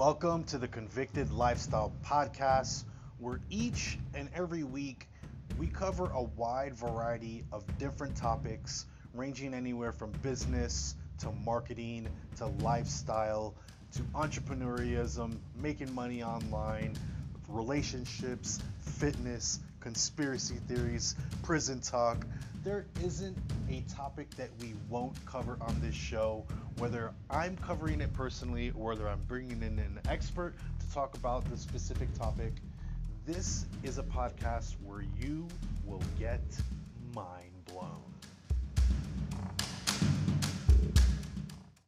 Welcome 0.00 0.44
to 0.44 0.56
the 0.56 0.66
Convicted 0.66 1.30
Lifestyle 1.30 1.92
Podcast, 2.02 2.84
where 3.18 3.38
each 3.50 3.98
and 4.14 4.30
every 4.34 4.64
week 4.64 5.06
we 5.58 5.66
cover 5.66 6.06
a 6.14 6.22
wide 6.22 6.74
variety 6.74 7.44
of 7.52 7.66
different 7.76 8.16
topics, 8.16 8.86
ranging 9.12 9.52
anywhere 9.52 9.92
from 9.92 10.10
business 10.22 10.94
to 11.18 11.30
marketing 11.44 12.08
to 12.38 12.46
lifestyle 12.62 13.54
to 13.92 14.00
entrepreneurism, 14.14 15.36
making 15.54 15.94
money 15.94 16.22
online, 16.22 16.96
relationships, 17.50 18.58
fitness, 18.80 19.60
conspiracy 19.80 20.56
theories, 20.66 21.14
prison 21.42 21.78
talk. 21.78 22.26
There 22.64 22.86
isn't 23.04 23.36
a 23.68 23.82
topic 23.82 24.30
that 24.36 24.48
we 24.62 24.72
won't 24.88 25.22
cover 25.26 25.58
on 25.60 25.78
this 25.82 25.94
show, 25.94 26.46
whether 26.80 27.12
I'm 27.28 27.58
covering 27.58 28.00
it 28.00 28.10
personally 28.14 28.70
or 28.70 28.88
whether 28.88 29.06
I'm 29.06 29.20
bringing 29.28 29.62
in 29.62 29.78
an 29.78 30.00
expert 30.08 30.54
to 30.80 30.94
talk 30.94 31.14
about 31.14 31.44
the 31.50 31.56
specific 31.58 32.12
topic. 32.14 32.54
This 33.26 33.66
is 33.82 33.98
a 33.98 34.02
podcast 34.02 34.76
where 34.82 35.04
you 35.20 35.46
will 35.84 36.02
get 36.18 36.40
blown. 37.12 37.49